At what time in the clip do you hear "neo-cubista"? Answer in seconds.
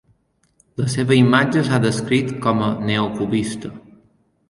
2.91-3.77